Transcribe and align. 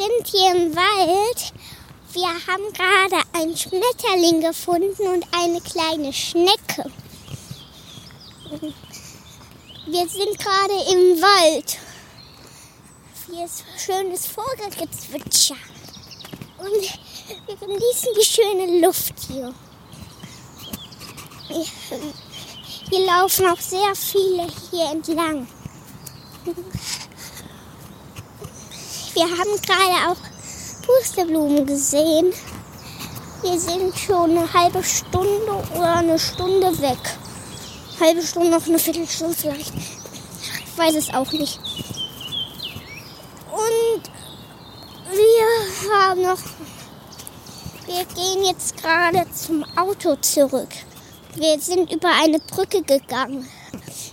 Wir 0.00 0.06
sind 0.06 0.28
hier 0.28 0.54
im 0.54 0.74
Wald. 0.74 1.52
Wir 2.14 2.28
haben 2.28 2.72
gerade 2.72 3.22
einen 3.34 3.54
Schmetterling 3.54 4.40
gefunden 4.40 5.06
und 5.06 5.26
eine 5.30 5.60
kleine 5.60 6.10
Schnecke. 6.10 6.90
Wir 9.86 10.08
sind 10.08 10.38
gerade 10.38 10.72
im 10.90 11.20
Wald. 11.20 11.76
Hier 13.30 13.44
ist 13.44 13.62
schönes 13.76 14.26
Vogelgezwitscher. 14.26 15.56
Und 16.56 16.82
wir 17.46 17.56
genießen 17.56 18.08
die 18.18 18.24
schöne 18.24 18.80
Luft 18.86 19.14
hier. 19.28 19.52
Hier 22.88 23.06
laufen 23.06 23.46
auch 23.48 23.60
sehr 23.60 23.94
viele 23.94 24.46
hier 24.70 24.92
entlang. 24.92 25.46
Wir 29.14 29.24
haben 29.24 29.60
gerade 29.62 30.10
auch 30.10 30.16
Pusteblumen 30.86 31.66
gesehen. 31.66 32.32
Wir 33.42 33.58
sind 33.58 33.96
schon 33.98 34.30
eine 34.30 34.52
halbe 34.52 34.84
Stunde 34.84 35.64
oder 35.74 35.96
eine 35.96 36.18
Stunde 36.18 36.80
weg. 36.80 36.98
Halbe 37.98 38.22
Stunde, 38.22 38.50
noch 38.50 38.66
eine 38.66 38.78
Viertelstunde 38.78 39.34
vielleicht. 39.34 39.72
Ich 39.74 40.78
weiß 40.78 40.94
es 40.94 41.12
auch 41.12 41.30
nicht. 41.32 41.58
Und 43.50 44.02
wir 45.10 45.98
haben 45.98 46.22
noch. 46.22 46.38
Wir 47.86 48.04
gehen 48.04 48.44
jetzt 48.44 48.76
gerade 48.76 49.26
zum 49.32 49.64
Auto 49.76 50.14
zurück. 50.16 50.68
Wir 51.34 51.58
sind 51.58 51.90
über 51.92 52.10
eine 52.22 52.38
Brücke 52.38 52.82
gegangen. 52.82 53.48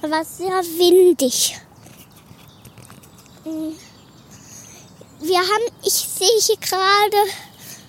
Da 0.00 0.10
war 0.10 0.24
sehr 0.24 0.62
windig. 0.78 1.56
Wir 5.26 5.38
haben, 5.38 5.74
ich 5.82 5.94
sehe 5.94 6.38
hier 6.38 6.56
gerade 6.58 7.16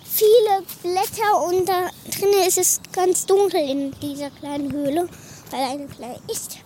viele 0.06 0.64
Blätter 0.82 1.44
und 1.44 1.66
da 1.68 1.90
drinnen 2.10 2.48
ist 2.48 2.58
es 2.58 2.80
ganz 2.94 3.26
dunkel 3.26 3.60
in 3.60 3.92
dieser 4.00 4.30
kleinen 4.30 4.72
Höhle, 4.72 5.10
weil 5.52 5.62
eine 5.62 5.86
kleine 5.88 6.18
ist. 6.32 6.60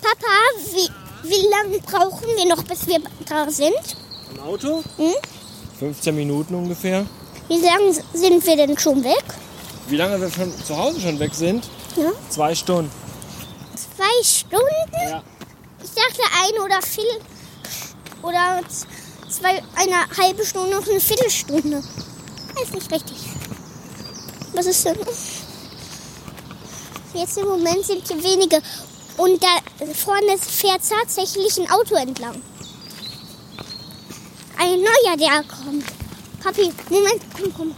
Papa, 0.00 0.32
wie, 0.72 1.28
wie 1.28 1.48
lange 1.50 1.78
brauchen 1.80 2.26
wir 2.34 2.46
noch, 2.46 2.62
bis 2.62 2.86
wir 2.86 3.00
da 3.28 3.50
sind? 3.50 3.74
Im 4.34 4.40
Auto? 4.40 4.82
Hm? 4.96 5.12
15 5.78 6.16
Minuten 6.16 6.54
ungefähr. 6.54 7.04
Wie 7.48 7.60
lange 7.60 7.92
sind 8.14 8.46
wir 8.46 8.56
denn 8.56 8.78
schon 8.78 9.04
weg? 9.04 9.24
Wie 9.88 9.96
lange 9.96 10.18
wir 10.22 10.30
von 10.30 10.50
zu 10.64 10.74
Hause 10.74 11.02
schon 11.02 11.18
weg 11.18 11.34
sind? 11.34 11.68
Ja. 11.96 12.12
Zwei 12.30 12.54
Stunden. 12.54 12.90
Zwei 13.80 14.22
Stunden? 14.22 15.10
Ja. 15.10 15.22
Ich 15.82 15.90
dachte 15.90 16.22
ein 16.42 16.62
oder 16.62 16.82
viel 16.82 17.04
oder 18.22 18.60
zwei, 19.30 19.62
eine 19.74 20.16
halbe 20.18 20.44
Stunde, 20.44 20.76
noch 20.76 20.86
eine 20.86 21.00
Viertelstunde. 21.00 21.82
Ist 22.62 22.74
nicht 22.74 22.92
richtig. 22.92 23.16
Was 24.52 24.66
ist 24.66 24.84
denn? 24.84 24.98
Jetzt 27.14 27.38
im 27.38 27.46
Moment 27.46 27.84
sind 27.86 28.06
hier 28.06 28.22
wenige. 28.22 28.60
Und 29.16 29.42
da 29.42 29.48
vorne 29.94 30.36
fährt 30.38 30.82
tatsächlich 30.86 31.58
ein 31.58 31.70
Auto 31.70 31.94
entlang. 31.94 32.42
Ein 34.58 34.80
neuer, 34.80 35.16
der 35.16 35.42
kommt. 35.44 35.84
Papi, 36.42 36.72
Moment, 36.90 37.22
komm, 37.34 37.54
komm. 37.54 37.74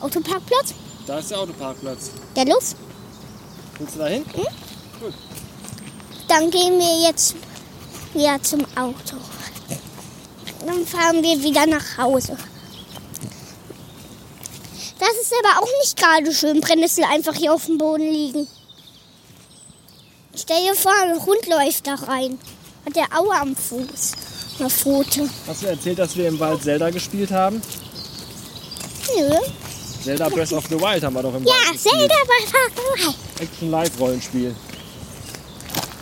Autoparkplatz? 0.00 0.74
Da 1.06 1.18
ist 1.18 1.30
der 1.30 1.40
Autoparkplatz. 1.40 2.10
Der 2.34 2.46
los. 2.46 2.74
Willst 3.78 3.94
du 3.94 3.98
da 3.98 4.06
hin? 4.06 4.24
Dann 6.28 6.50
gehen 6.50 6.78
wir 6.78 7.08
jetzt 7.08 7.34
wieder 8.14 8.42
zum 8.42 8.60
Auto. 8.76 9.16
Dann 10.66 10.86
fahren 10.86 11.22
wir 11.22 11.42
wieder 11.42 11.66
nach 11.66 11.98
Hause. 11.98 12.36
Das 14.98 15.10
ist 15.20 15.32
aber 15.44 15.60
auch 15.62 15.68
nicht 15.82 15.96
gerade 15.96 16.32
schön, 16.32 16.60
Brennnessel 16.60 17.04
einfach 17.04 17.34
hier 17.34 17.52
auf 17.52 17.66
dem 17.66 17.76
Boden 17.78 18.08
liegen. 18.08 18.46
Stell 20.34 20.62
dir 20.62 20.74
vor, 20.74 20.92
ein 21.02 21.20
Hund 21.26 21.46
läuft 21.48 21.86
da 21.86 21.94
rein. 21.94 22.38
Hat 22.86 22.96
der 22.96 23.18
Aue 23.18 23.34
am 23.34 23.56
Fuß. 23.56 24.12
Eine 24.58 24.70
Pfote. 24.70 25.28
Hast 25.46 25.62
du 25.62 25.66
erzählt, 25.66 25.98
dass 25.98 26.16
wir 26.16 26.28
im 26.28 26.38
Wald 26.38 26.62
Zelda 26.62 26.90
gespielt 26.90 27.30
haben? 27.30 27.60
Nö. 29.16 29.34
Zelda 30.04 30.28
Breath 30.28 30.52
of 30.52 30.66
the 30.68 30.78
Wild 30.80 31.02
haben 31.02 31.14
wir 31.14 31.22
doch 31.22 31.34
im 31.34 31.44
Ja, 31.44 31.52
Wald 31.52 31.72
gespielt. 31.72 31.94
Zelda 31.94 32.14
bei 32.26 32.46
Far 32.46 33.14
Action-Live-Rollenspiel. 33.40 34.54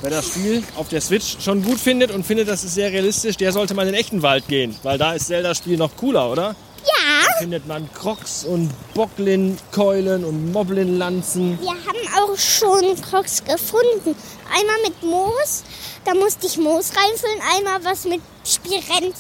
Wer 0.03 0.11
das 0.11 0.27
Spiel 0.29 0.63
auf 0.77 0.89
der 0.89 1.01
Switch 1.03 1.37
schon 1.41 1.63
gut 1.63 1.79
findet 1.79 2.11
und 2.11 2.25
findet, 2.25 2.49
das 2.49 2.65
ist 2.65 2.75
sehr 2.75 2.91
realistisch, 2.91 3.37
der 3.37 3.53
sollte 3.53 3.75
mal 3.75 3.87
in 3.87 3.93
den 3.93 4.01
echten 4.01 4.23
Wald 4.23 4.49
gehen. 4.49 4.75
Weil 4.83 4.97
da 4.97 5.13
ist 5.13 5.27
Zelda-Spiel 5.27 5.77
noch 5.77 5.95
cooler, 5.97 6.31
oder? 6.31 6.57
Ja, 6.87 7.27
Da 7.27 7.33
findet 7.41 7.67
man 7.67 7.93
Crocs 7.93 8.45
und 8.45 8.71
Bocklin-Keulen 8.95 10.25
und 10.25 10.53
Moblin-Lanzen. 10.53 11.59
wir 11.61 11.69
haben 11.69 12.31
auch 12.31 12.39
schon 12.39 12.99
Crocs 13.03 13.45
gefunden. 13.45 14.17
Einmal 14.49 14.77
mit 14.87 15.03
Moos, 15.03 15.65
da 16.07 16.15
musste 16.15 16.47
ich 16.47 16.57
Moos 16.57 16.93
reinfüllen. 16.97 17.41
Einmal 17.55 17.85
was 17.85 18.07
mit 18.07 18.23
Spirenzchen. 18.47 19.11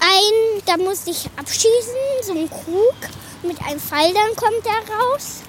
Ein, 0.00 0.62
da 0.66 0.76
musste 0.76 1.10
ich 1.10 1.26
abschießen, 1.36 1.94
so 2.22 2.32
ein 2.32 2.50
Krug 2.50 2.94
mit 3.44 3.60
einem 3.64 3.78
Pfeil, 3.78 4.12
dann 4.12 4.34
kommt 4.34 4.64
der 4.64 4.94
raus. 4.96 5.42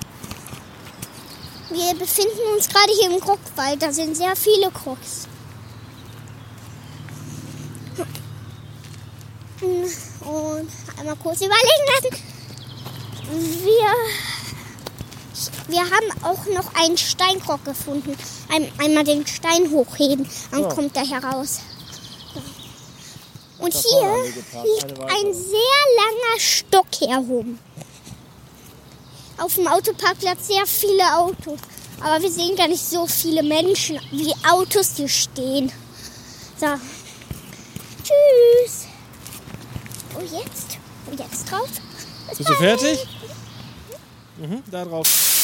Wir 1.69 1.93
befinden 1.95 2.53
uns 2.55 2.69
gerade 2.69 2.91
hier 2.93 3.11
im 3.11 3.19
Krogwald, 3.19 3.81
da 3.81 3.91
sind 3.91 4.15
sehr 4.15 4.35
viele 4.35 4.71
Crocs. 4.71 5.27
Und 9.61 10.69
einmal 10.99 11.15
kurz 11.21 11.37
überlegen 11.41 11.85
lassen. 11.95 12.23
Wir, 13.65 13.93
wir 15.67 15.81
haben 15.81 16.23
auch 16.23 16.45
noch 16.53 16.73
einen 16.75 16.97
Steinkrog 16.97 17.63
gefunden. 17.65 18.15
Ein, 18.49 18.71
einmal 18.79 19.03
den 19.03 19.25
Stein 19.27 19.69
hochheben, 19.71 20.29
dann 20.51 20.61
Ja. 20.61 20.69
kommt 20.69 20.95
er 20.95 21.05
heraus. 21.05 21.59
Und 23.59 23.73
hier 23.73 24.23
liegt 24.63 24.99
ein 24.99 25.33
sehr 25.33 25.83
langer 25.97 26.39
Stock 26.39 26.87
herum. 27.01 27.59
Auf 29.37 29.55
dem 29.55 29.67
Autoparkplatz 29.67 30.47
sehr 30.47 30.65
viele 30.65 31.03
Autos. 31.17 31.59
Aber 32.01 32.21
wir 32.21 32.31
sehen 32.31 32.55
gar 32.55 32.67
nicht 32.67 32.83
so 32.83 33.07
viele 33.07 33.43
Menschen, 33.43 33.99
wie 34.11 34.33
Autos 34.47 34.95
hier 34.95 35.09
stehen. 35.09 35.71
So. 36.59 36.67
Tschüss. 38.03 38.87
Und 40.15 40.31
jetzt? 40.31 40.77
Und 41.09 41.19
jetzt 41.19 41.51
drauf? 41.51 41.69
Bis 42.29 42.37
Bist 42.37 42.49
du 42.49 42.53
fertig? 42.55 43.07
Mhm, 44.37 44.63
da 44.69 44.85
drauf. 44.85 45.36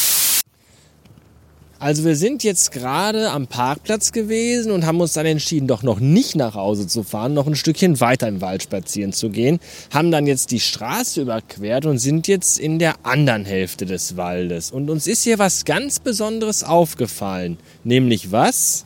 Also 1.83 2.05
wir 2.05 2.15
sind 2.15 2.45
jetzt 2.45 2.71
gerade 2.71 3.29
am 3.31 3.47
Parkplatz 3.47 4.13
gewesen 4.13 4.71
und 4.71 4.85
haben 4.85 5.01
uns 5.01 5.11
dann 5.11 5.25
entschieden, 5.25 5.67
doch 5.67 5.83
noch 5.83 5.99
nicht 5.99 6.33
nach 6.33 6.55
Hause 6.55 6.87
zu 6.87 7.03
fahren, 7.03 7.33
noch 7.33 7.45
ein 7.45 7.57
Stückchen 7.57 7.99
weiter 7.99 8.29
im 8.29 8.39
Wald 8.39 8.63
spazieren 8.63 9.11
zu 9.11 9.29
gehen. 9.29 9.59
Haben 9.93 10.09
dann 10.09 10.25
jetzt 10.25 10.51
die 10.51 10.61
Straße 10.61 11.23
überquert 11.23 11.85
und 11.85 11.97
sind 11.97 12.29
jetzt 12.29 12.57
in 12.57 12.79
der 12.79 12.95
anderen 13.03 13.43
Hälfte 13.43 13.85
des 13.85 14.15
Waldes. 14.15 14.71
Und 14.71 14.89
uns 14.89 15.07
ist 15.07 15.23
hier 15.23 15.39
was 15.39 15.65
ganz 15.65 15.99
Besonderes 15.99 16.63
aufgefallen. 16.63 17.57
Nämlich 17.83 18.31
was? 18.31 18.85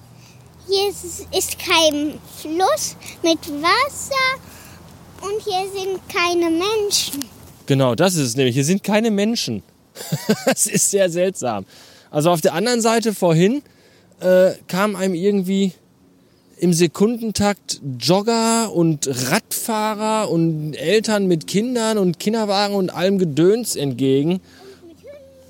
Hier 0.68 0.90
ist, 0.90 1.28
ist 1.38 1.60
kein 1.60 2.16
Fluss 2.42 2.96
mit 3.22 3.38
Wasser 3.62 4.42
und 5.22 5.40
hier 5.44 5.70
sind 5.72 6.00
keine 6.12 6.50
Menschen. 6.50 7.26
Genau, 7.68 7.94
das 7.94 8.16
ist 8.16 8.30
es 8.30 8.36
nämlich. 8.36 8.56
Hier 8.56 8.66
sind 8.66 8.84
keine 8.84 9.12
Menschen. 9.12 9.62
das 10.48 10.66
ist 10.66 10.90
sehr 10.90 11.12
seltsam. 11.12 11.64
Also 12.12 12.32
auf 12.32 12.42
der 12.42 12.54
anderen 12.54 12.82
Seite 12.82 13.14
vorhin 13.14 13.62
äh, 14.20 14.52
kam 14.68 14.96
einem 14.96 15.14
irgendwie 15.14 15.74
im 16.60 16.74
Sekundentakt 16.74 17.82
Jogger 18.00 18.72
und 18.74 19.08
Radfahrer 19.08 20.30
und 20.30 20.74
Eltern 20.74 21.28
mit 21.28 21.48
Kindern 21.48 21.98
und 21.98 22.20
Kinderwagen 22.20 22.76
und 22.76 22.90
allem 22.90 23.20
Gedöns 23.20 23.76
entgegen. 23.76 24.42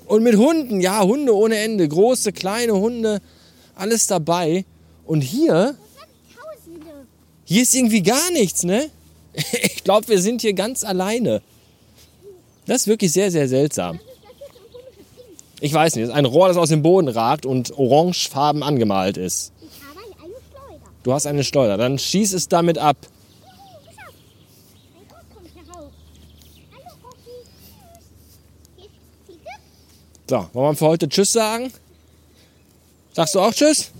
Und 0.06 0.22
mit 0.22 0.36
Hunden, 0.36 0.80
ja, 0.80 1.02
Hunde 1.02 1.34
ohne 1.34 1.56
Ende, 1.56 1.86
große, 1.86 2.32
kleine 2.32 2.74
Hunde, 2.74 3.20
alles 3.74 4.06
dabei. 4.06 4.64
Und 5.06 5.22
hier, 5.22 5.76
hier 7.44 7.62
ist 7.62 7.74
irgendwie 7.74 8.02
gar 8.02 8.30
nichts, 8.32 8.64
ne? 8.64 8.90
Ich 9.62 9.84
glaube, 9.84 10.08
wir 10.08 10.20
sind 10.20 10.42
hier 10.42 10.52
ganz 10.52 10.84
alleine. 10.84 11.40
Das 12.66 12.82
ist 12.82 12.86
wirklich 12.88 13.12
sehr, 13.12 13.30
sehr 13.30 13.48
seltsam. 13.48 13.98
Ich 15.60 15.72
weiß 15.72 15.96
nicht, 15.96 16.10
ein 16.10 16.24
Rohr, 16.24 16.48
das 16.48 16.56
aus 16.56 16.68
dem 16.68 16.82
Boden 16.82 17.08
ragt 17.08 17.44
und 17.44 17.76
orangefarben 17.76 18.62
angemalt 18.62 19.16
ist. 19.16 19.52
Ich 19.60 19.82
habe 19.82 19.98
eine 20.22 20.34
Schleuder. 20.34 20.90
Du 21.02 21.12
hast 21.12 21.26
eine 21.26 21.44
Schleuder, 21.44 21.76
dann 21.76 21.98
schieß 21.98 22.32
es 22.32 22.48
damit 22.48 22.78
ab. 22.78 22.96
So, 30.28 30.46
wollen 30.52 30.72
wir 30.72 30.76
für 30.76 30.86
heute 30.86 31.08
Tschüss 31.08 31.32
sagen? 31.32 31.72
Sagst 33.14 33.34
du 33.34 33.40
auch. 33.40 33.52
Tschüss. 33.52 33.92